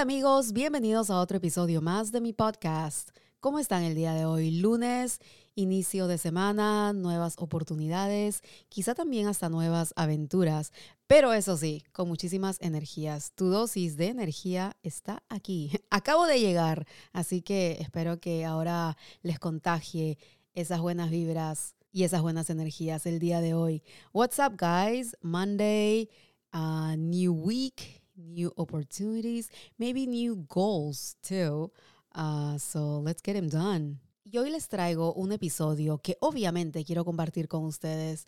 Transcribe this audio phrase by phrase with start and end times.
[0.00, 3.10] Amigos, bienvenidos a otro episodio más de mi podcast.
[3.38, 4.50] ¿Cómo están el día de hoy?
[4.50, 5.18] Lunes,
[5.56, 8.40] inicio de semana, nuevas oportunidades,
[8.70, 10.72] quizá también hasta nuevas aventuras,
[11.06, 13.32] pero eso sí, con muchísimas energías.
[13.34, 15.70] Tu dosis de energía está aquí.
[15.90, 20.16] Acabo de llegar, así que espero que ahora les contagie
[20.54, 23.82] esas buenas vibras y esas buenas energías el día de hoy.
[24.14, 25.14] What's up guys?
[25.20, 26.08] Monday,
[26.54, 31.72] uh, new week new opportunities, maybe new goals too.
[32.14, 34.00] Uh, so let's get them done.
[34.24, 38.26] Y hoy les traigo un episodio que obviamente quiero compartir con ustedes.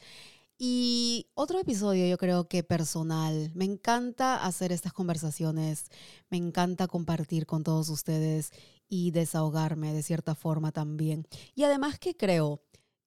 [0.58, 3.50] Y otro episodio yo creo que personal.
[3.54, 5.86] Me encanta hacer estas conversaciones,
[6.30, 8.50] me encanta compartir con todos ustedes
[8.88, 11.26] y desahogarme de cierta forma también.
[11.54, 12.62] Y además que creo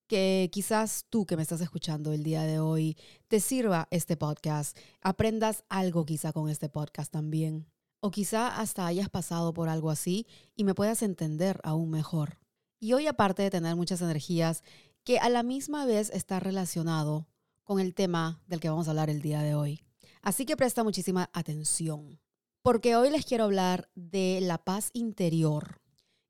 [0.07, 4.77] que quizás tú que me estás escuchando el día de hoy te sirva este podcast,
[5.01, 7.67] aprendas algo quizá con este podcast también.
[8.01, 12.37] O quizá hasta hayas pasado por algo así y me puedas entender aún mejor.
[12.79, 14.61] Y hoy aparte de tener muchas energías,
[15.03, 17.27] que a la misma vez está relacionado
[17.63, 19.81] con el tema del que vamos a hablar el día de hoy.
[20.21, 22.19] Así que presta muchísima atención,
[22.61, 25.81] porque hoy les quiero hablar de la paz interior.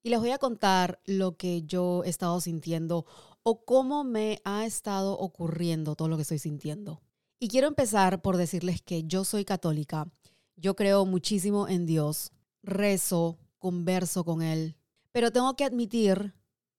[0.03, 3.05] Y les voy a contar lo que yo he estado sintiendo
[3.47, 7.03] o cómo me ha estado ocurriendo todo lo que estoy sintiendo.
[7.39, 10.07] Y quiero empezar por decirles que yo soy católica,
[10.55, 12.31] yo creo muchísimo en Dios,
[12.63, 14.77] rezo, converso con Él,
[15.11, 16.33] pero tengo que admitir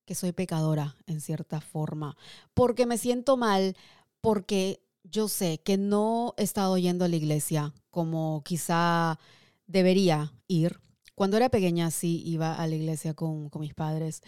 [0.05, 2.17] que soy pecadora en cierta forma,
[2.53, 3.77] porque me siento mal,
[4.21, 9.21] porque yo sé que no he estado yendo a la iglesia como quizá
[9.69, 10.81] debería ir.
[11.15, 14.21] Cuando era pequeña sí iba a la iglesia con, con mis padres,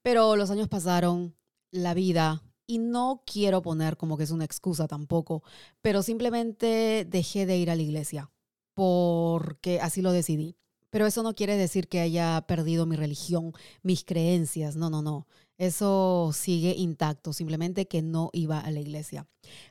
[0.00, 1.34] pero los años pasaron,
[1.74, 5.42] la vida y no quiero poner como que es una excusa tampoco,
[5.82, 8.30] pero simplemente dejé de ir a la iglesia
[8.74, 10.56] porque así lo decidí.
[10.90, 13.52] Pero eso no quiere decir que haya perdido mi religión,
[13.82, 15.26] mis creencias, no, no, no.
[15.58, 19.26] Eso sigue intacto, simplemente que no iba a la iglesia.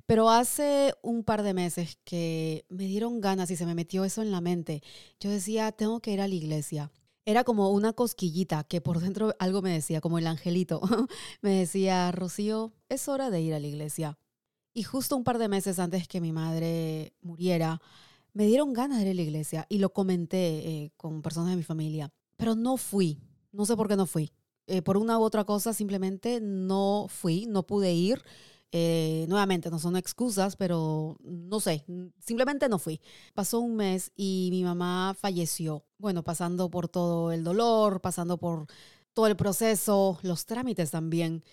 [0.06, 4.22] Pero hace un par de meses que me dieron ganas y se me metió eso
[4.22, 4.84] en la mente.
[5.20, 6.92] Yo decía, tengo que ir a la iglesia
[7.26, 10.82] era como una cosquillita que por dentro algo me decía, como el angelito.
[11.42, 14.18] me decía, Rocío, es hora de ir a la iglesia.
[14.74, 17.82] Y justo un par de meses antes que mi madre muriera,
[18.34, 21.58] me dieron ganas de ir a la iglesia y lo comenté eh, con personas de
[21.58, 22.12] mi familia.
[22.36, 23.20] Pero no fui,
[23.52, 24.32] no sé por qué no fui.
[24.66, 28.24] Eh, por una u otra cosa, simplemente no fui, no pude ir.
[28.76, 31.86] Eh, nuevamente, no son excusas, pero no sé,
[32.18, 33.00] simplemente no fui.
[33.36, 35.86] Pasó un mes y mi mamá falleció.
[36.00, 38.66] Bueno, pasando por todo el dolor, pasando por
[39.14, 41.44] todo el proceso, los trámites también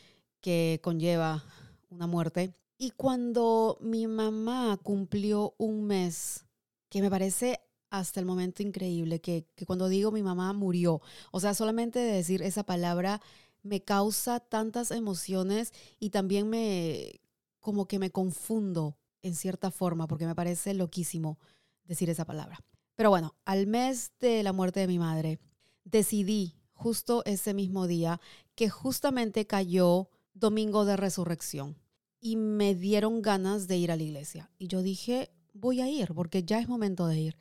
[0.40, 1.44] que conlleva
[1.90, 2.54] una muerte.
[2.78, 6.46] Y cuando mi mamá cumplió un mes,
[6.88, 7.60] que me parece
[7.90, 11.02] hasta el momento increíble, que, que cuando digo mi mamá murió,
[11.32, 13.20] o sea, solamente de decir esa palabra
[13.62, 17.20] me causa tantas emociones y también me,
[17.60, 21.38] como que me confundo en cierta forma, porque me parece loquísimo
[21.84, 22.60] decir esa palabra.
[22.94, 25.38] Pero bueno, al mes de la muerte de mi madre,
[25.84, 28.20] decidí justo ese mismo día
[28.54, 31.76] que justamente cayó Domingo de Resurrección
[32.20, 34.50] y me dieron ganas de ir a la iglesia.
[34.58, 37.36] Y yo dije, voy a ir porque ya es momento de ir.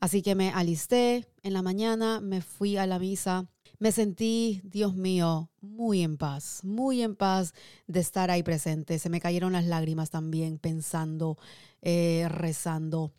[0.00, 3.48] Así que me alisté en la mañana, me fui a la misa
[3.82, 7.52] me sentí, Dios mío, muy en paz, muy en paz
[7.88, 9.00] de estar ahí presente.
[9.00, 11.36] Se me cayeron las lágrimas también pensando,
[11.80, 13.12] eh, rezando.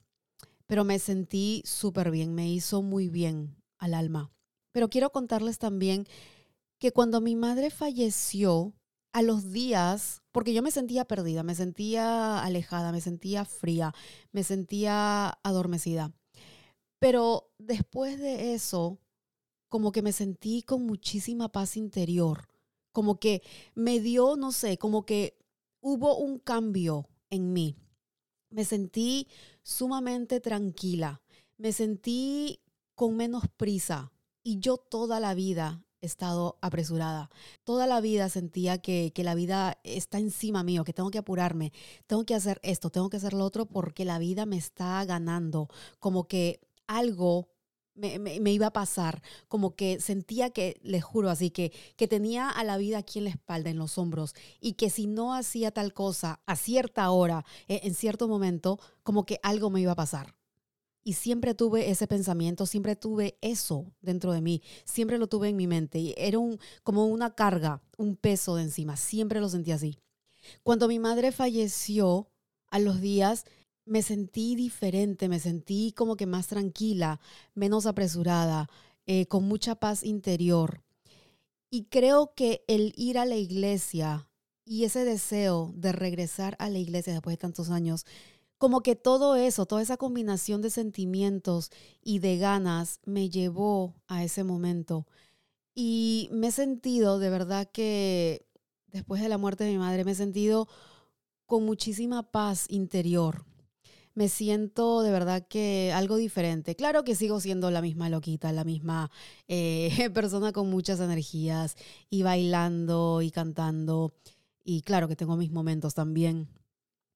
[0.66, 4.31] Pero me sentí súper bien, me hizo muy bien al alma.
[4.72, 6.07] Pero quiero contarles también
[6.79, 8.73] que cuando mi madre falleció,
[9.12, 13.94] a los días, porque yo me sentía perdida, me sentía alejada, me sentía fría,
[14.31, 16.13] me sentía adormecida.
[17.00, 18.97] Pero después de eso,
[19.73, 22.47] como que me sentí con muchísima paz interior,
[22.91, 23.41] como que
[23.73, 25.35] me dio, no sé, como que
[25.81, 27.75] hubo un cambio en mí.
[28.52, 29.28] Me sentí
[29.64, 31.23] sumamente tranquila,
[31.58, 32.59] me sentí
[32.93, 37.31] con menos prisa y yo toda la vida he estado apresurada.
[37.64, 41.73] Toda la vida sentía que, que, la vida está encima mío, que tengo que apurarme,
[42.05, 45.67] tengo que hacer esto, tengo que hacer lo otro porque la vida me está ganando,
[45.97, 47.53] como que algo
[47.95, 52.63] me, iba a pasar, como que sentía que, les juro así, que, que tenía a
[52.63, 55.93] la vida aquí en la espalda, en los hombros, y que si no hacía tal
[55.93, 60.35] cosa a cierta hora, e, en cierto momento, como que algo me iba a pasar.
[61.05, 65.57] Y siempre tuve ese pensamiento, siempre tuve eso dentro de mí, siempre lo tuve en
[65.57, 65.99] mi mente.
[65.99, 69.99] Y era un, como una carga, un peso de encima, siempre lo sentí así.
[70.63, 72.29] Cuando mi madre falleció,
[72.73, 73.45] a los días,
[73.85, 77.20] me sentí diferente, me sentí como que más tranquila,
[77.53, 78.70] menos apresurada,
[79.06, 80.84] eh, con mucha paz interior.
[81.70, 84.30] Y creo que el ir a la iglesia
[84.66, 88.06] y ese deseo de regresar a la iglesia después de tantos años,
[88.58, 91.70] como que todo eso, toda esa combinación de sentimientos
[92.02, 95.06] y de ganas me llevó a ese momento.
[95.76, 98.46] Y me he sentido, de verdad que
[98.88, 100.70] después de la muerte de mi madre, me he sentido
[101.46, 103.44] con muchísima paz interior.
[104.16, 106.76] Me siento de verdad que algo diferente.
[106.76, 109.10] Claro que sigo siendo la misma loquita, la misma
[109.48, 111.76] eh, persona con muchas energías
[112.10, 114.14] y bailando y cantando.
[114.64, 116.48] Y claro que tengo mis momentos también,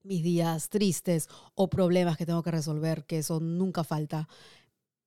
[0.03, 4.27] mis días tristes o problemas que tengo que resolver, que eso nunca falta.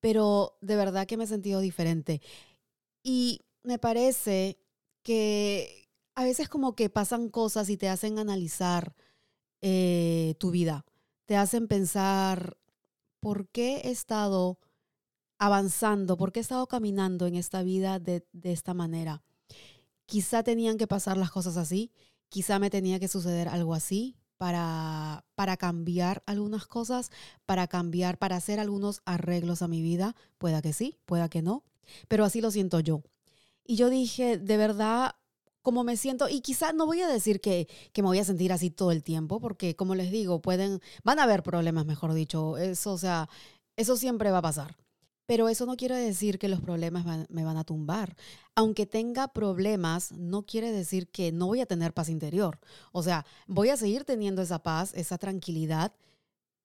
[0.01, 2.23] Pero de verdad que me he sentido diferente.
[3.03, 4.59] Y me parece
[5.03, 8.95] que a veces como que pasan cosas y te hacen analizar
[9.63, 10.87] eh, tu vida,
[11.31, 12.59] te hacen pensar
[13.21, 14.59] por qué he estado
[15.39, 19.23] avanzando, por qué he estado caminando en esta vida de, esta manera.
[20.07, 21.93] Quizá tenían que pasar las cosas así,
[22.31, 27.13] quizá me tenía que suceder algo así para, para cambiar algunas cosas,
[27.47, 30.17] para cambiar, para hacer algunos arreglos a mi vida.
[30.37, 31.63] Pueda que sí, pueda que no,
[32.09, 33.05] pero así lo siento yo.
[33.65, 35.15] Y yo dije, de verdad,
[35.63, 38.53] como me siento, y quizás no voy a decir que, que, me voy a sentir
[38.53, 42.57] así todo el tiempo, porque como les digo, pueden, van a haber problemas, mejor dicho,
[42.59, 43.29] eso, o sea,
[43.77, 44.77] eso siempre va a pasar.
[45.27, 48.17] Pero eso no quiere decir que los problemas me van a tumbar.
[48.57, 52.59] Aunque tenga problemas, no quiere decir que no voy a tener paz interior.
[52.91, 55.93] O sea, voy a seguir teniendo esa paz, esa tranquilidad,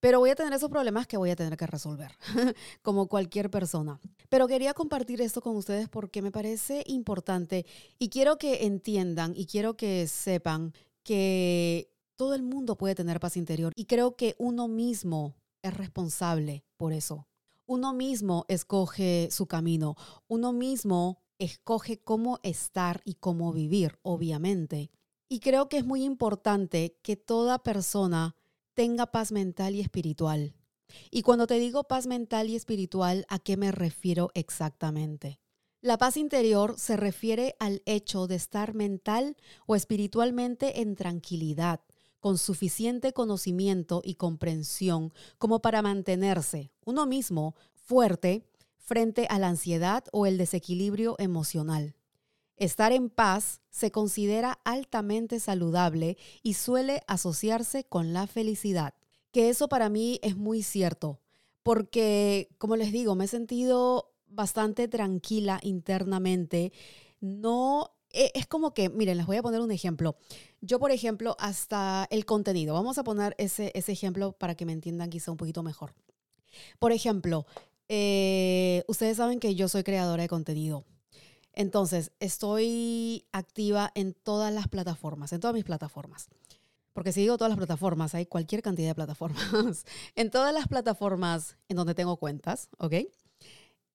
[0.05, 2.11] pero voy a tener esos problemas que voy a tener que resolver,
[2.83, 3.99] como cualquier persona.
[4.29, 7.65] Pero quería compartir esto con ustedes porque me parece importante
[7.97, 13.35] y quiero que entiendan y quiero que sepan que todo el mundo puede tener paz
[13.35, 17.25] interior y creo que uno mismo es responsable por eso.
[17.65, 19.95] Uno mismo escoge su camino,
[20.27, 24.91] uno mismo escoge cómo estar y cómo vivir, obviamente.
[25.27, 28.35] Y creo que es muy importante que toda persona
[28.75, 30.54] tenga paz mental y espiritual.
[31.10, 35.39] Y cuando te digo paz mental y espiritual, ¿a qué me refiero exactamente?
[35.81, 41.81] La paz interior se refiere al hecho de estar mental o espiritualmente en tranquilidad,
[42.19, 50.04] con suficiente conocimiento y comprensión como para mantenerse uno mismo fuerte frente a la ansiedad
[50.12, 51.95] o el desequilibrio emocional.
[52.57, 58.93] Estar en paz se considera altamente saludable y suele asociarse con la felicidad.
[59.31, 61.19] Que eso para mí es muy cierto,
[61.63, 66.71] porque como les digo, me he sentido bastante tranquila internamente.
[67.19, 70.15] No e, es como que, miren, les voy a poner un ejemplo.
[70.61, 74.71] Yo, por ejemplo, hasta el contenido, vamos a poner ese, ese ejemplo para que me
[74.71, 75.93] entiendan quizá un poquito mejor.
[76.79, 77.45] Por ejemplo,
[77.89, 80.85] eh, ustedes saben que yo soy creadora de contenido.
[81.55, 86.27] Entonces, estoy activa en todas las plataformas, en todas mis plataformas.
[86.93, 89.85] Porque si digo todas las plataformas, hay cualquier cantidad de plataformas.
[90.15, 92.93] en todas las plataformas en donde tengo cuentas, ¿ok?
[92.93, 93.09] Eh,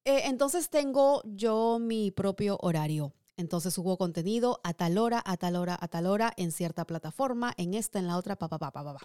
[0.05, 3.15] entonces tengo yo mi propio horario.
[3.37, 7.55] Entonces subo contenido a tal hora, a tal hora, a tal hora, en cierta plataforma,
[7.57, 8.97] en esta, en la otra, pa, pa, pa.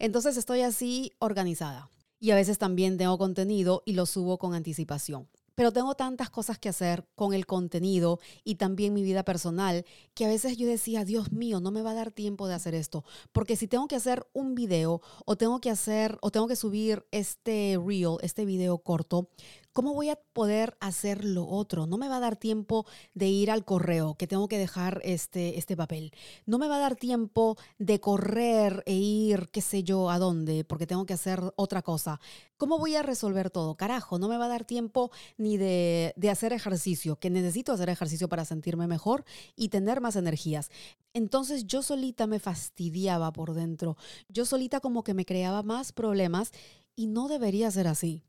[0.00, 1.90] Entonces estoy así organizada.
[2.18, 6.58] Y a veces también tengo contenido y lo subo con anticipación pero tengo tantas cosas
[6.58, 9.84] que hacer con el contenido y también mi vida personal
[10.14, 12.74] que a veces yo decía, Dios mío, no me va a dar tiempo de hacer
[12.74, 16.56] esto, porque si tengo que hacer un video o tengo que hacer o tengo que
[16.56, 19.28] subir este reel, este video corto,
[19.74, 21.88] ¿Cómo voy a poder hacer lo otro?
[21.88, 25.58] No me va a dar tiempo de ir al correo, que tengo que dejar este,
[25.58, 26.12] este papel.
[26.46, 30.62] No me va a dar tiempo de correr e ir, qué sé yo, a dónde,
[30.62, 32.20] porque tengo que hacer otra cosa.
[32.56, 33.74] ¿Cómo voy a resolver todo?
[33.74, 37.88] Carajo, no me va a dar tiempo ni de, de hacer ejercicio, que necesito hacer
[37.88, 39.24] ejercicio para sentirme mejor
[39.56, 40.70] y tener más energías.
[41.14, 43.96] Entonces yo solita me fastidiaba por dentro.
[44.28, 46.52] Yo solita como que me creaba más problemas
[46.94, 48.22] y no debería ser así.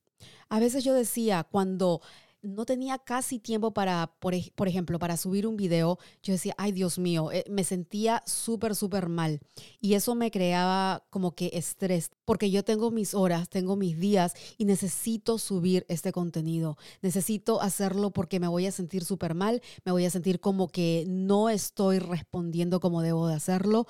[0.49, 2.01] A veces yo decía, cuando
[2.45, 4.33] no tenía casi tiempo para, por,
[4.67, 9.09] ejemplo, para subir un video, yo decía, ay Dios mío, eh, me sentía súper, súper
[9.09, 9.39] mal.
[9.81, 14.33] Y eso me creaba como que estrés, porque yo tengo mis horas, tengo mis días
[14.57, 16.77] y necesito subir este contenido.
[17.01, 21.05] Necesito hacerlo porque me voy a sentir súper mal, me voy a sentir como que
[21.07, 23.87] no estoy respondiendo como debo de hacerlo.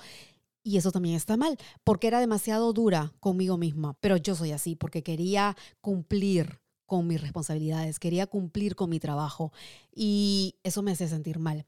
[0.66, 3.94] Y eso también está mal, porque era demasiado dura conmigo misma.
[4.00, 9.52] Pero yo soy así, porque quería cumplir con mis responsabilidades, quería cumplir con mi trabajo.
[9.94, 11.66] Y eso me hace sentir mal.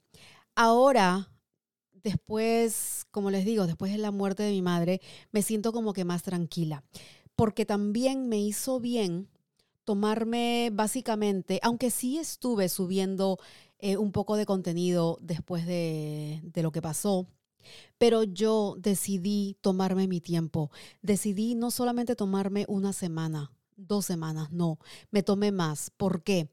[0.57, 1.31] Ahora,
[1.93, 5.01] después, como les digo, después de la muerte de mi madre,
[5.31, 6.83] me siento como que más tranquila.
[7.37, 9.29] porque también me hizo bien
[9.85, 13.39] tomarme básicamente, aunque sí estuve subiendo
[13.79, 17.29] eh, un poco de contenido después de, de lo que pasó,
[17.99, 20.71] pero yo decidí tomarme mi tiempo.
[21.03, 24.79] Decidí no solamente tomarme una semana, dos semanas, no,
[25.11, 25.91] me tomé más.
[25.91, 26.51] ¿Por qué?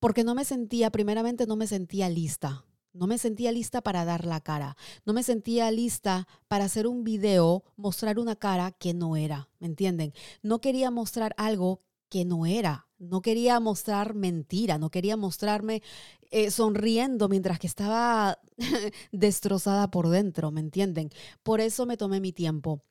[0.00, 2.64] Porque no me sentía, primeramente no me sentía lista.
[2.94, 4.76] No me sentía lista para dar la cara.
[5.06, 9.48] No me sentía lista para hacer un video, mostrar una cara que no era.
[9.60, 10.12] ¿Me entienden?
[10.42, 11.80] No quería mostrar algo
[12.12, 12.88] que no era.
[12.98, 15.82] No quería mostrar mentira, no quería mostrarme
[16.30, 18.38] eh, sonriendo mientras que estaba
[19.12, 21.08] destrozada por dentro, ¿me entienden?
[21.42, 22.84] Por eso me tomé mi tiempo.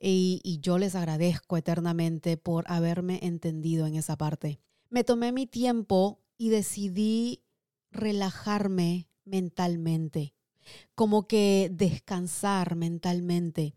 [0.00, 4.60] Y, y yo les agradezco eternamente por haberme entendido en esa parte.
[4.88, 7.42] Me tomé mi tiempo y decidí
[7.90, 10.36] relajarme mentalmente,
[10.94, 13.74] como que descansar mentalmente,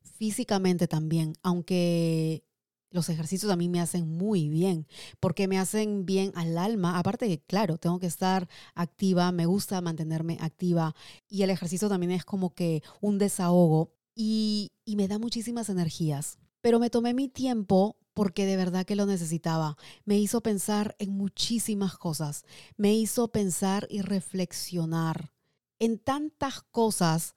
[0.00, 2.44] físicamente también, aunque
[2.92, 4.86] los ejercicios a mí me hacen muy bien,
[5.20, 6.98] porque me hacen bien al alma.
[6.98, 10.94] Aparte que, claro, tengo que estar activa, me gusta mantenerme activa
[11.28, 16.38] y el ejercicio también es como que un desahogo y, y me da muchísimas energías.
[16.60, 19.76] Pero me tomé mi tiempo porque de verdad que lo necesitaba.
[20.04, 22.44] Me hizo pensar en muchísimas cosas,
[22.76, 25.32] me hizo pensar y reflexionar
[25.78, 27.34] en tantas cosas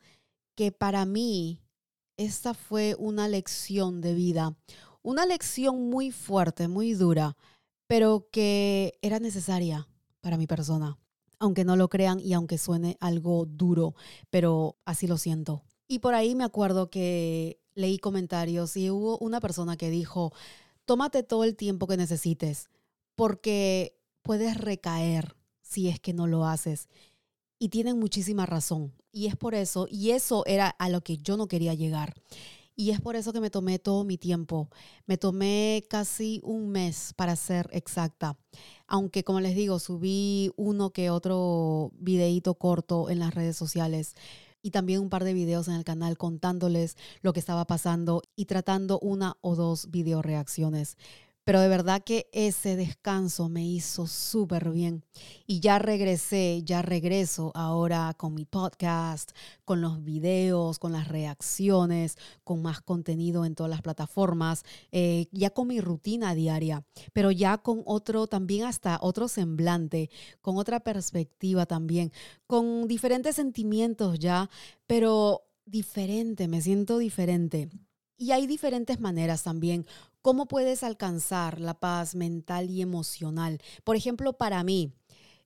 [0.56, 1.62] que para mí
[2.18, 4.56] esta fue una lección de vida,
[5.06, 7.38] una lección muy fuerte, muy dura,
[7.88, 9.88] pero que era necesaria
[10.20, 10.98] para mi persona.
[11.38, 13.94] Aunque no lo crean y aunque suene algo duro,
[14.32, 15.64] pero así lo siento.
[15.88, 20.34] Y por ahí me acuerdo que leí comentarios y hubo una persona que dijo,
[20.86, 22.70] tómate todo el tiempo que necesites,
[23.14, 26.90] porque puedes recaer si es que no lo haces.
[27.60, 28.94] Y tienen muchísima razón.
[29.12, 32.16] Y es por eso, y eso era a lo que yo no quería llegar.
[32.76, 34.70] Y es por eso que me tomé todo mi tiempo.
[35.06, 38.38] Me tomé casi un mes para ser exacta.
[38.86, 44.16] Aunque, como les digo, subí uno que otro videíto corto en las redes sociales
[44.62, 48.46] y también un par de videos en el canal contándoles lo que estaba pasando y
[48.46, 50.98] tratando una o dos video reacciones.
[51.46, 55.06] Pero de verdad que ese descanso me hizo súper bien.
[55.46, 59.32] Y ya regresé, ya regreso ahora con mi podcast,
[59.64, 65.52] con los videos, con las reacciones, con más contenido en todas las plataformas, eh, ya
[65.52, 66.84] con mi rutina diaria,
[67.14, 70.10] pero ya con otro, también hasta otro semblante,
[70.42, 72.12] con otra perspectiva también,
[72.48, 74.50] con diferentes sentimientos ya,
[74.88, 77.70] pero diferente, me siento diferente.
[78.18, 79.86] Y hay diferentes maneras también
[80.26, 83.62] ¿Cómo puedes alcanzar la paz mental y emocional?
[83.84, 84.92] Por ejemplo, para mí,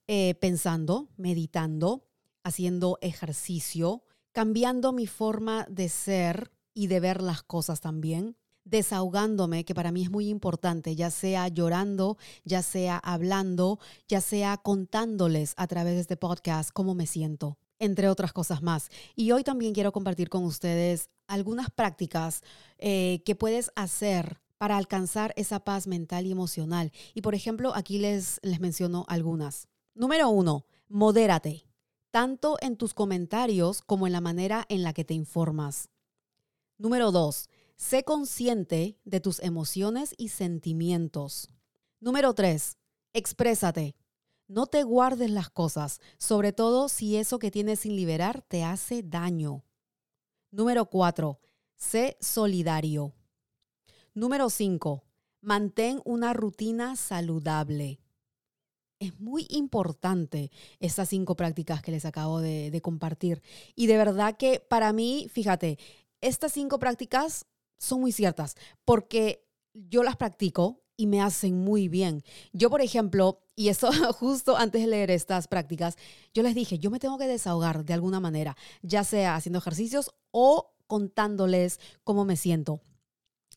[0.08, 2.06] eh, pensando, meditando,
[2.44, 9.74] haciendo ejercicio, cambiando mi forma de ser y de ver las cosas también, desahogándome, que
[9.74, 15.66] para mí es muy importante, ya sea llorando, ya sea hablando, ya sea contándoles a
[15.66, 18.88] través de este podcast cómo me siento, entre otras cosas más.
[19.14, 22.40] Y hoy también quiero compartir con ustedes algunas prácticas
[22.78, 26.92] eh, que puedes hacer para alcanzar esa paz mental y emocional.
[27.14, 29.68] Y por ejemplo, aquí les, les menciono algunas.
[29.94, 31.64] Número uno, modérate,
[32.10, 35.88] tanto en tus comentarios como en la manera en la que te informas.
[36.76, 41.48] Número dos, sé consciente de tus emociones y sentimientos.
[41.98, 42.76] Número tres,
[43.14, 43.96] exprésate.
[44.46, 49.02] No te guardes las cosas, sobre todo si eso que tienes sin liberar te hace
[49.02, 49.64] daño.
[50.50, 51.40] Número cuatro,
[51.76, 53.14] sé solidario.
[54.14, 55.04] Número 5.
[55.40, 58.00] Mantén una rutina saludable.
[58.98, 63.40] Es muy importante estas cinco prácticas que les acabo de, de, compartir.
[63.74, 65.78] Y de verdad que para mí, fíjate,
[66.20, 67.46] estas cinco prácticas
[67.78, 72.22] son muy ciertas porque yo las practico y me hacen muy bien.
[72.52, 75.96] Yo, por ejemplo, y eso justo antes de leer estas prácticas,
[76.34, 80.10] yo les dije, yo me tengo que desahogar de alguna manera, ya sea haciendo ejercicios
[80.30, 82.82] o contándoles cómo me siento.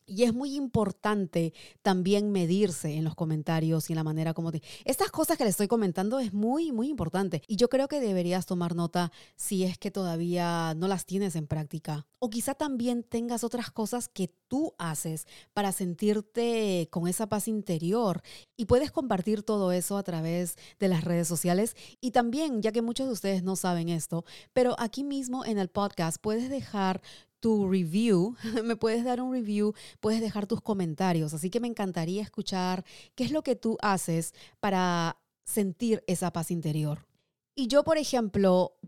[0.06, 4.62] Y es muy importante también medirse en los comentarios y en la manera como te...
[4.84, 7.42] Estas cosas que le estoy comentando es muy, muy importante.
[7.46, 11.46] Y yo creo que deberías tomar nota si es que todavía no las tienes en
[11.46, 12.06] práctica.
[12.18, 18.22] O quizá también tengas otras cosas que tú haces para sentirte con esa paz interior.
[18.56, 21.76] Y puedes compartir todo eso a través de las redes sociales.
[22.00, 25.68] Y también, ya que muchos de ustedes no saben esto, pero aquí mismo en el
[25.68, 27.00] podcast puedes dejar
[27.44, 28.34] tu review,
[28.64, 31.34] me puedes dar un review, puedes dejar tus comentarios.
[31.34, 36.50] Así que me encantaría escuchar qué es lo que tú haces para sentir esa paz
[36.50, 37.06] interior.
[37.54, 38.78] Y yo, por ejemplo,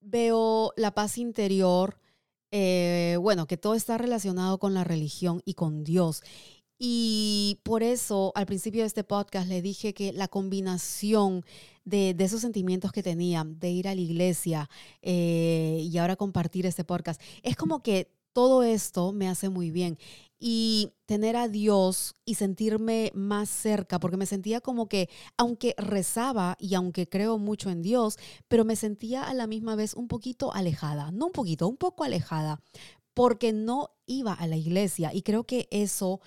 [0.00, 2.00] veo la paz interior,
[2.52, 6.22] eh, bueno, que todo está relacionado con la religión y con Dios.
[6.78, 11.44] Y por eso al principio de este podcast le dije que la combinación
[11.84, 14.68] de, esos sentimientos que tenía, de ir a la iglesia
[15.02, 19.96] eh, y ahora compartir este podcast, es como que todo esto me hace muy bien.
[20.38, 26.58] Y tener a Dios y sentirme más cerca, porque me sentía como que, aunque rezaba
[26.60, 30.52] y aunque creo mucho en Dios, pero me sentía a la misma vez un poquito
[30.52, 32.60] alejada, no un poquito, un poco alejada,
[33.14, 35.14] porque no iba a la iglesia.
[35.14, 36.20] Y creo que eso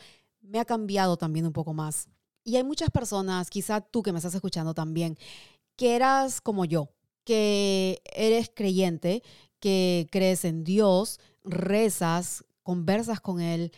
[0.50, 2.08] me ha cambiado también un poco más.
[2.44, 5.18] Y hay muchas personas, quizá tú que me estás escuchando también,
[5.76, 6.90] que eras como yo,
[7.24, 9.24] que eres creyente,
[9.60, 13.72] que crees en Dios, rezas, conversas con Él,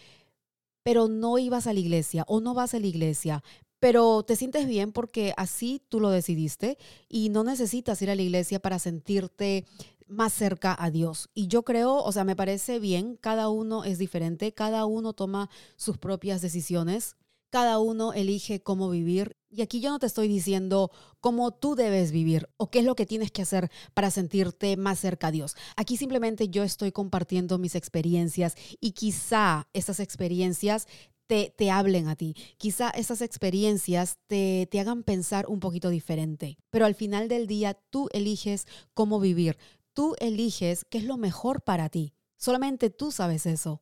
[0.83, 3.43] pero no ibas a la iglesia o no vas a la iglesia,
[3.79, 6.77] pero te sientes bien porque así tú lo decidiste
[7.09, 9.65] y no necesitas ir a la iglesia para sentirte
[10.11, 11.29] más cerca a Dios.
[11.33, 15.49] Y yo creo, o sea, me parece bien, cada uno es diferente, cada uno toma
[15.77, 17.15] sus propias decisiones,
[17.49, 19.35] cada uno elige cómo vivir.
[19.49, 20.89] Y aquí yo no te estoy diciendo
[21.19, 24.99] cómo tú debes vivir o qué es lo que tienes que hacer para sentirte más
[24.99, 25.55] cerca a Dios.
[25.75, 30.87] Aquí simplemente yo estoy compartiendo mis experiencias y quizá esas experiencias
[31.27, 32.35] te, te, hablen a ti.
[32.57, 36.57] Quizá esas experiencias te, te hagan pensar un poquito diferente.
[36.69, 39.57] Pero al final del día tú eliges cómo vivir.
[39.93, 42.13] Tú eliges qué es lo mejor para ti.
[42.37, 43.81] Solamente tú sabes eso.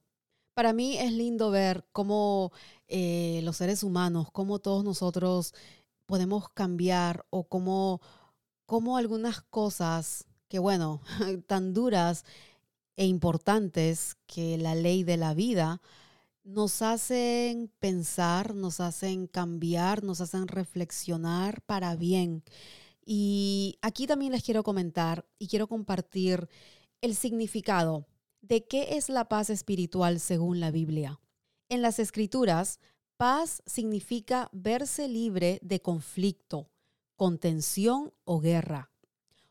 [0.53, 2.51] Para mí es lindo ver cómo
[2.87, 5.53] eh, los seres humanos, cómo todos nosotros
[6.05, 8.01] podemos cambiar o cómo,
[8.65, 11.01] cómo algunas cosas que, bueno,
[11.47, 12.25] tan duras
[12.97, 15.81] e importantes que la ley de la vida,
[16.43, 22.43] nos hacen pensar, nos hacen cambiar, nos hacen reflexionar para bien.
[23.11, 26.47] Y aquí también les quiero comentar y quiero compartir
[27.01, 28.05] el significado
[28.41, 31.19] de qué es la paz espiritual según la Biblia.
[31.69, 32.79] En las escrituras,
[33.17, 36.69] paz significa verse libre de conflicto,
[37.15, 38.91] contención o guerra,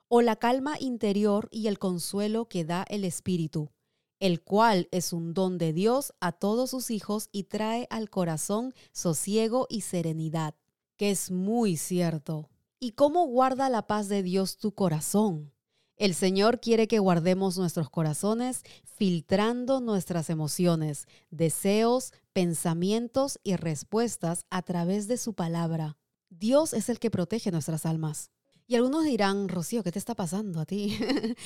[0.07, 3.73] o la calma interior y el consuelo que da el Espíritu,
[4.21, 8.73] el cual es un don de Dios a todos sus hijos y trae al corazón
[8.93, 10.55] sosiego y serenidad,
[10.97, 12.49] que es muy cierto.
[12.81, 15.53] ¿Y cómo guarda la paz de Dios tu corazón?
[15.97, 24.63] El Señor quiere que guardemos nuestros corazones filtrando nuestras emociones, deseos, pensamientos y respuestas a
[24.63, 25.97] través de su palabra.
[26.31, 28.31] Dios es el que protege nuestras almas.
[28.69, 30.97] Y algunos dirán, Rocío, ¿qué te está pasando a ti?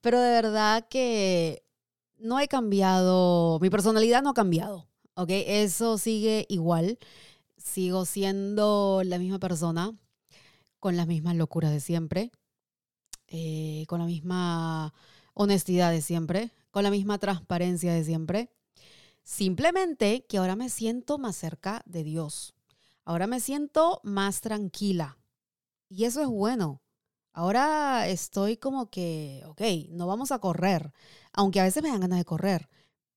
[0.00, 1.62] Pero de verdad que
[2.18, 5.28] no he cambiado, mi personalidad no ha cambiado, ¿ok?
[5.30, 6.98] Eso sigue igual.
[7.58, 9.94] Sigo siendo la misma persona,
[10.80, 12.32] con las mismas locuras de siempre,
[13.28, 14.92] eh, con la misma
[15.34, 18.50] honestidad de siempre, con la misma transparencia de siempre.
[19.22, 22.54] Simplemente que ahora me siento más cerca de Dios.
[23.04, 25.18] Ahora me siento más tranquila.
[25.88, 26.82] Y eso es bueno.
[27.32, 30.92] Ahora estoy como que, ok, no vamos a correr.
[31.32, 32.68] Aunque a veces me dan ganas de correr.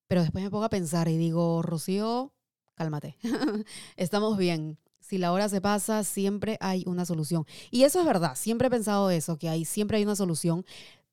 [0.07, 2.33] Pero después me pongo a pensar y digo, Rocío,
[2.75, 3.17] cálmate.
[3.95, 7.45] Estamos bien si la hora se pasa, siempre hay una solución.
[7.71, 10.65] Y eso es verdad, siempre he pensado eso, que hay, siempre hay una solución,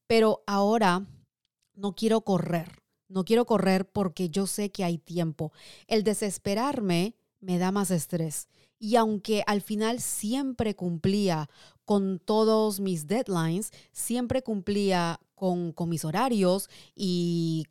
[0.07, 1.05] pero ahora
[1.75, 5.53] no quiero correr, no quiero correr porque yo sé que hay tiempo.
[5.89, 8.49] El desesperarme me da más estrés.
[8.79, 11.51] Y aunque al final siempre cumplía
[11.85, 17.67] con todos mis deadlines, siempre cumplía con, con mis horarios y,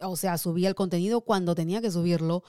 [0.00, 2.44] o sea, subía el contenido cuando tenía que subirlo,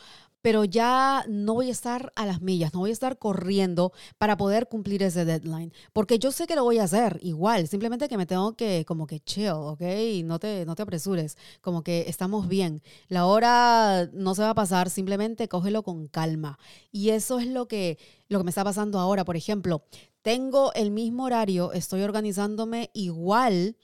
[0.46, 4.38] pero ya no voy a estar a las millas, no voy a estar corriendo para
[4.38, 8.16] poder cumplir ese deadline, porque yo sé que lo voy a hacer igual, simplemente que
[8.16, 9.82] me tengo que como que chill, ¿ok?
[10.24, 12.84] No te, no te apresures, como que estamos bien.
[13.08, 16.60] La hora no se va a pasar, simplemente cógelo con calma.
[16.92, 17.98] Y eso es lo que,
[18.30, 19.84] lo que me está pasando ahora, por ejemplo,
[20.22, 23.78] tengo el mismo horario, estoy organizándome igual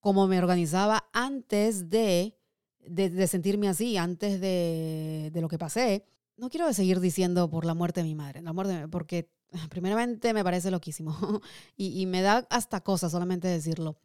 [0.00, 2.38] como me organizaba antes de
[2.86, 6.04] de, sentirme así antes de, lo que pasé.
[6.36, 9.28] No quiero seguir diciendo por la muerte de mi madre, la muerte, porque
[9.70, 11.16] primeramente me parece loquísimo
[11.76, 13.96] y, me da hasta cosas solamente decirlo.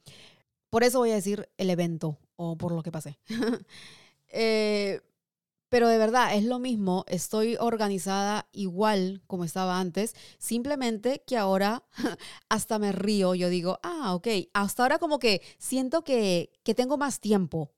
[0.70, 3.20] Por eso voy a decir el evento o por lo que pasé.
[4.34, 5.02] Eh,
[5.68, 11.84] pero de verdad, es lo mismo, estoy organizada igual como estaba antes, simplemente que ahora
[12.50, 16.98] hasta me río, yo digo, ah, ok, hasta ahora como que siento que, que tengo
[16.98, 17.74] más tiempo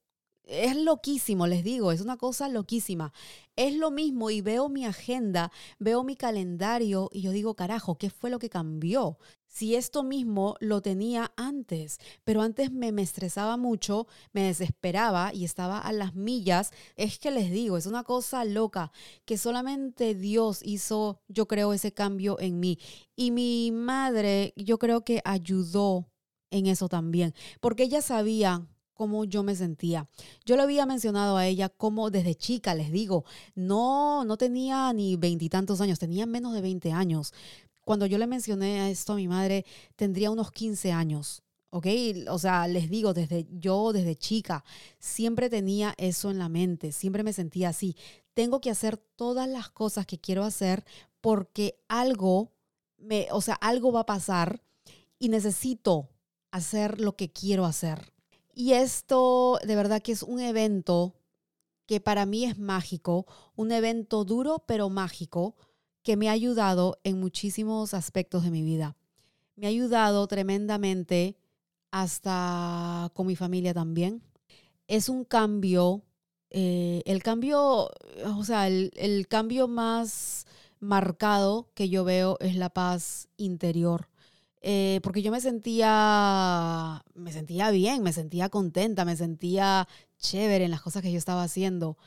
[0.46, 3.12] es loquísimo, les digo, es una cosa loquísima.
[3.56, 8.10] Es lo mismo y veo mi agenda, veo mi calendario y yo digo, carajo, ¿qué
[8.10, 9.18] fue lo que cambió?
[9.54, 15.44] si esto mismo lo tenía antes, pero antes me, me, estresaba mucho, me desesperaba y
[15.44, 16.72] estaba a las millas.
[16.96, 18.90] Es que les digo, es una cosa loca
[19.24, 22.80] que solamente Dios hizo, yo creo, ese cambio en mí.
[23.14, 26.08] Y mi madre, yo creo que ayudó
[26.50, 30.08] en eso también, porque ella sabía cómo yo me sentía.
[30.44, 35.16] Yo le había mencionado a ella cómo desde chica, les digo, no, no tenía ni
[35.16, 37.34] veintitantos años, tenía menos de 20 años,
[37.84, 41.42] cuando yo le mencioné esto a mi madre, tendría unos 15 años.
[41.74, 41.86] ¿ok?
[42.30, 44.64] O sea, les digo, desde yo, desde chica,
[45.00, 47.96] siempre tenía eso en la mente, siempre me sentía así.
[48.32, 50.84] Tengo que hacer todas las cosas que quiero hacer
[51.20, 52.52] porque algo,
[52.96, 54.62] me, o sea, algo va a pasar
[55.18, 56.10] y necesito
[56.52, 58.13] hacer lo que quiero hacer.
[58.54, 61.14] Y esto de verdad que es un evento
[61.86, 65.56] que para mí es mágico, un evento duro pero mágico,
[66.02, 68.96] que me ha ayudado en muchísimos aspectos de mi vida.
[69.56, 71.36] Me ha ayudado tremendamente
[71.90, 74.22] hasta con mi familia también.
[74.86, 76.02] Es un cambio,
[76.50, 77.90] eh, el cambio,
[78.36, 80.46] o sea, el, cambio más
[80.80, 84.08] marcado que yo veo es la paz interior.
[84.66, 89.86] Eh, porque yo me sentía, me sentía bien, me sentía contenta, me sentía
[90.18, 91.98] chévere en las cosas que yo estaba haciendo.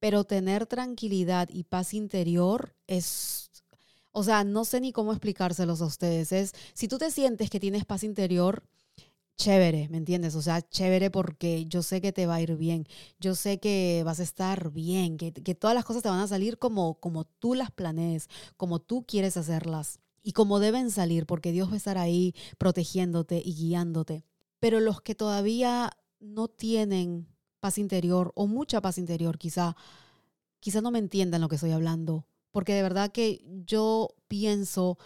[0.00, 3.50] Pero tener tranquilidad y paz interior es,
[4.12, 6.32] o sea, no sé ni cómo explicárselos a ustedes.
[6.32, 8.64] Es, si tú te sientes que tienes paz interior,
[9.36, 10.36] chévere, ¿me entiendes?
[10.36, 12.86] O sea, chévere porque yo sé que te va a ir bien,
[13.20, 16.28] yo sé que vas a estar bien, que, que todas las cosas te van a
[16.28, 21.52] salir como, como tú las planees, como tú quieres hacerlas y como deben salir, porque
[21.52, 24.24] Dios va a estar ahí protegiéndote y guiándote.
[24.58, 27.28] Pero los que todavía no tienen
[27.60, 29.76] paz interior o mucha paz interior, quizá,
[30.60, 34.98] quizá no me entiendan lo que estoy hablando, porque de verdad que yo pienso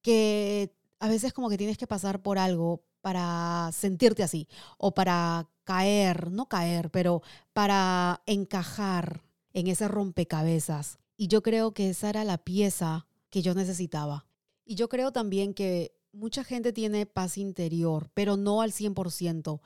[0.00, 5.48] que a veces como que tienes que pasar por algo para sentirte así o para
[5.64, 10.98] caer, no caer, pero para encajar en ese rompecabezas.
[11.16, 14.26] Y yo creo que esa era la pieza que yo necesitaba.
[14.66, 19.60] Y yo creo también que mucha gente tiene paz interior, pero no al 100%.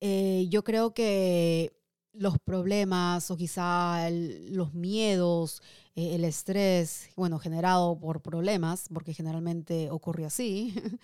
[0.00, 1.72] Eh, yo creo que
[2.12, 5.62] los problemas o quizá los miedos,
[5.96, 10.74] eh, el estrés, bueno, generado por problemas, porque generalmente ocurre así,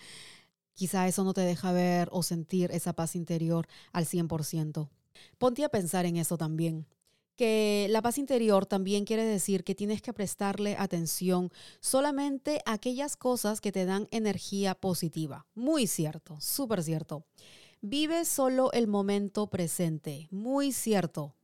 [0.73, 4.89] quizá eso no te deja ver o sentir esa paz interior al 100%.
[5.37, 6.85] Ponte a pensar en eso también
[7.35, 13.17] que la paz interior también quiere decir que tienes que prestarle atención solamente a aquellas
[13.17, 15.47] cosas que te dan energía positiva.
[15.55, 17.25] Muy cierto, súper cierto.
[17.81, 20.27] Vive solo el momento presente.
[20.29, 21.35] Muy cierto.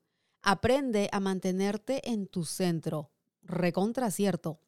[0.44, 3.10] Aprende a mantenerte en tu centro.
[3.42, 4.60] Recontra cierto.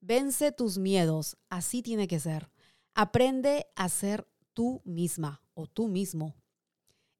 [0.00, 1.36] Vence tus miedos.
[1.48, 2.50] Así tiene que ser.
[2.94, 6.34] Aprende a ser tú misma o tú mismo.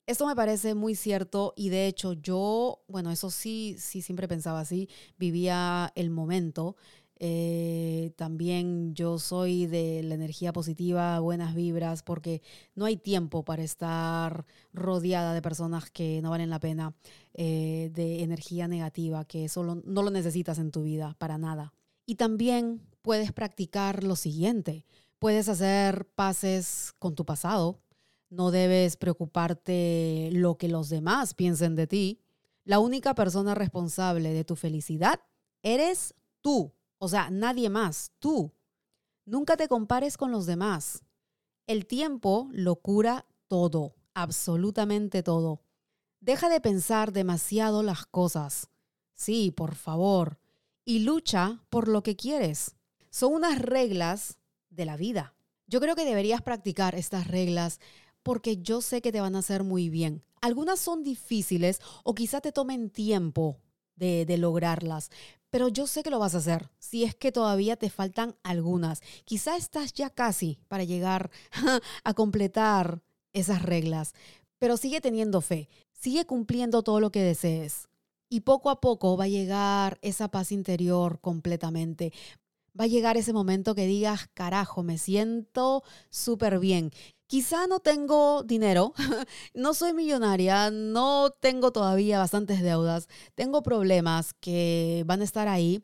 [0.07, 4.61] Esto me parece muy cierto y de hecho yo, bueno, eso sí, sí siempre pensaba
[4.61, 6.77] así, vivía el momento
[7.25, 12.43] eh, también yo soy de la energía positiva, buenas vibras, porque
[12.75, 16.97] no hay tiempo para estar rodeada de personas que no valen la pena,
[17.35, 21.73] eh, de energía negativa, que solo no lo necesitas en tu vida para nada.
[22.07, 24.85] Y también puedes practicar lo siguiente.
[25.21, 27.79] Puedes hacer pases con tu pasado.
[28.33, 32.23] No debes preocuparte lo que los demás piensen de ti.
[32.64, 35.21] La única persona responsable de tu felicidad
[35.62, 36.73] eres tú.
[36.97, 38.55] O sea, nadie más, tú.
[39.27, 41.05] Nunca te compares con los demás.
[41.66, 45.61] El tiempo lo cura todo, absolutamente todo.
[46.21, 48.71] Deja de pensar demasiado las cosas.
[49.12, 50.38] Sí, por favor.
[50.87, 52.77] Y lucha por lo que quieres.
[53.11, 54.38] Son unas reglas
[54.71, 55.35] de la vida.
[55.66, 57.79] Yo creo que deberías practicar estas reglas
[58.23, 60.23] porque yo sé que te van a hacer muy bien.
[60.41, 63.59] Algunas son difíciles o quizá te tomen tiempo
[63.97, 65.11] de, de, lograrlas,
[65.51, 69.03] pero yo sé que lo vas a hacer, si es que todavía te faltan algunas.
[69.25, 71.31] Quizá estás ya casi para llegar
[72.05, 74.15] a completar esas reglas,
[74.59, 77.89] pero sigue teniendo fe, sigue cumpliendo todo lo que desees.
[78.29, 82.13] Y poco a poco va a llegar esa paz interior completamente.
[82.79, 86.93] Va a llegar ese momento que digas, carajo, me siento súper bien.
[87.33, 88.92] Quizá no tengo dinero,
[89.55, 95.83] no soy millonaria, no tengo todavía bastantes deudas, tengo problemas que van a estar ahí,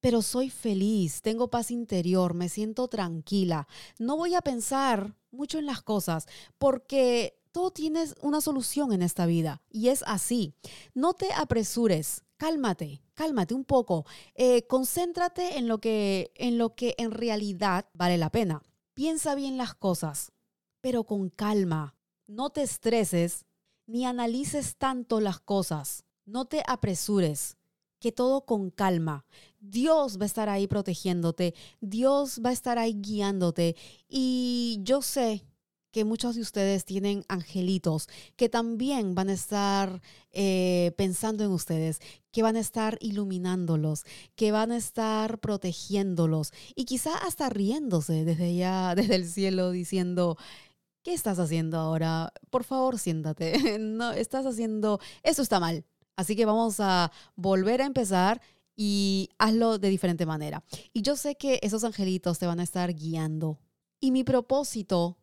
[0.00, 3.68] pero soy feliz, tengo paz interior, me siento tranquila.
[4.00, 6.26] No voy a pensar mucho en las cosas
[6.58, 10.52] porque todo tiene una solución en esta vida y es así.
[10.94, 16.96] No te apresures, cálmate, cálmate un poco, eh, concéntrate en lo, que, en lo que
[16.98, 18.64] en realidad vale la pena.
[18.94, 20.32] Piensa bien las cosas,
[20.82, 21.96] pero con calma.
[22.26, 23.46] No te estreses
[23.86, 26.04] ni analices tanto las cosas.
[26.26, 27.56] No te apresures,
[27.98, 29.24] que todo con calma.
[29.60, 33.76] Dios va a estar ahí protegiéndote, Dios va a estar ahí guiándote.
[34.08, 35.46] Y yo sé
[35.92, 40.00] que muchos de ustedes tienen angelitos que también van a estar
[40.32, 42.00] eh, pensando en ustedes,
[42.32, 48.46] que van a estar iluminándolos, que van a estar protegiéndolos y quizá hasta riéndose desde
[48.46, 50.38] allá, desde el cielo, diciendo,
[51.02, 52.32] ¿qué estás haciendo ahora?
[52.50, 53.52] Por favor, siéntate.
[53.78, 55.84] No, estás haciendo, eso está mal.
[56.16, 58.40] Así que vamos a volver a empezar
[58.76, 60.64] y hazlo de diferente manera.
[60.92, 63.58] Y yo sé que esos angelitos te van a estar guiando.
[64.00, 65.18] Y mi propósito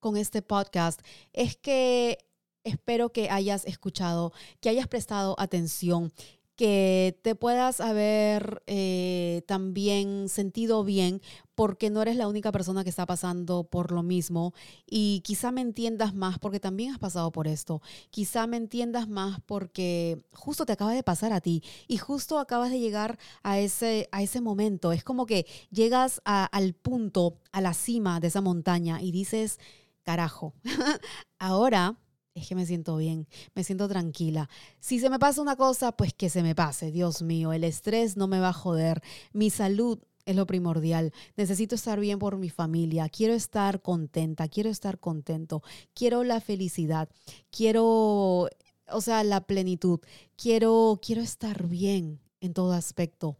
[0.00, 1.00] con este podcast
[1.32, 2.18] es que
[2.62, 6.12] espero que hayas escuchado, que hayas prestado atención,
[6.56, 11.20] que te puedas haber eh, también sentido bien
[11.54, 14.54] porque no eres la única persona que está pasando por lo mismo.
[14.86, 19.40] Y quizá me entiendas más porque también has pasado por esto, quizá me entiendas más
[19.46, 24.08] porque justo te acaba de pasar a ti y justo acabas de llegar a ese,
[24.12, 29.00] a ese momento, es como que llegas al punto, a la cima de esa montaña
[29.00, 29.58] y dices,
[30.02, 30.54] carajo,
[31.38, 31.98] ahora
[32.34, 34.48] es que me siento bien, me siento tranquila.
[34.80, 38.16] Si se me pasa una cosa, pues que se me pase, Dios mío, el estrés
[38.16, 41.12] no me va a joder, mi salud es lo primordial.
[41.36, 45.62] Necesito estar bien por mi familia, quiero estar contenta, quiero estar contento,
[45.94, 47.08] quiero la felicidad,
[47.50, 48.48] quiero,
[48.88, 50.00] o sea, la plenitud,
[50.36, 53.36] quiero, quiero estar bien en todo aspecto.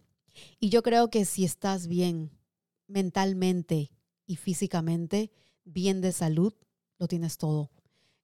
[0.58, 2.30] Y yo creo que si estás bien
[2.86, 3.90] mentalmente
[4.26, 5.30] y físicamente,
[5.64, 6.54] bien de salud,
[6.98, 7.70] lo tienes todo.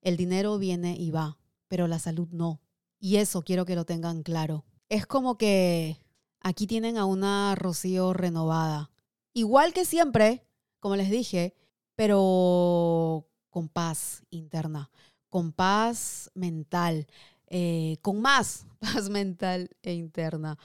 [0.03, 2.61] El dinero viene y va, pero la salud no.
[2.99, 4.65] Y eso quiero que lo tengan claro.
[4.89, 5.99] Es como que
[6.41, 8.91] aquí tienen a una Rocío renovada.
[9.33, 10.45] Igual que siempre,
[10.81, 11.55] como les dije,
[11.95, 14.91] pero con paz interna,
[15.29, 17.07] con paz mental,
[17.47, 20.59] eh, con más paz mental e interna.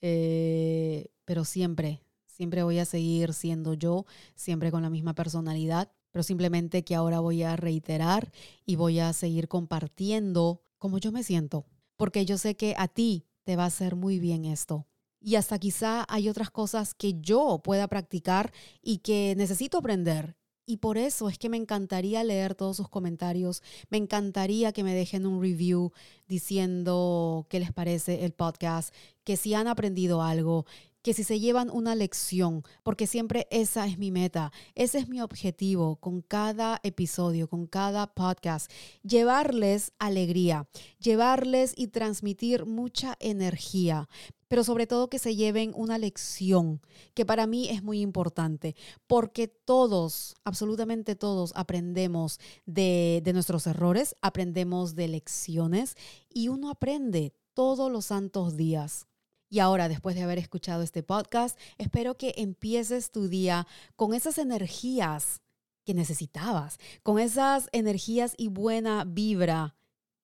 [0.00, 6.22] Eh, pero siempre, siempre voy a seguir siendo yo, siempre con la misma personalidad, pero
[6.22, 8.32] simplemente que ahora voy a reiterar
[8.64, 13.26] y voy a seguir compartiendo cómo yo me siento, porque yo sé que a ti
[13.44, 14.86] te va a hacer muy bien esto.
[15.20, 18.52] Y hasta quizá hay otras cosas que yo pueda practicar
[18.82, 20.36] y que necesito aprender.
[20.70, 23.62] Y por eso es que me encantaría leer todos sus comentarios.
[23.88, 25.92] Me encantaría que me dejen un review
[26.26, 30.66] diciendo qué les parece el podcast, que si han aprendido algo,
[31.02, 35.20] que si se llevan una lección, porque siempre esa es mi meta, ese es mi
[35.20, 38.70] objetivo con cada episodio, con cada podcast,
[39.02, 44.08] llevarles alegría, llevarles y transmitir mucha energía,
[44.48, 46.80] pero sobre todo que se lleven una lección,
[47.14, 48.74] que para mí es muy importante,
[49.06, 55.96] porque todos, absolutamente todos, aprendemos de, de nuestros errores, aprendemos de lecciones
[56.32, 59.07] y uno aprende todos los santos días.
[59.50, 64.38] Y ahora, después de haber escuchado este podcast, espero que empieces tu día con esas
[64.38, 65.40] energías
[65.84, 69.74] que necesitabas, con esas energías y buena vibra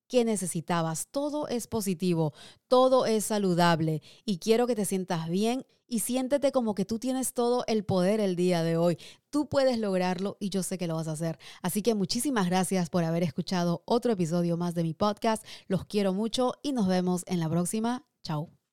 [0.07, 1.07] que necesitabas.
[1.07, 2.33] Todo es positivo,
[2.67, 7.33] todo es saludable y quiero que te sientas bien y siéntete como que tú tienes
[7.33, 8.97] todo el poder el día de hoy.
[9.29, 11.37] Tú puedes lograrlo y yo sé que lo vas a hacer.
[11.61, 15.43] Así que muchísimas gracias por haber escuchado otro episodio más de mi podcast.
[15.67, 18.05] Los quiero mucho y nos vemos en la próxima.
[18.23, 18.64] Chao.